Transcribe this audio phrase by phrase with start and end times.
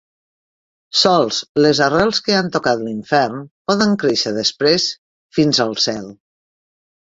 [1.01, 4.89] Sols les arrels que han tocat l'infern poden créixer després
[5.39, 6.11] fins al cel.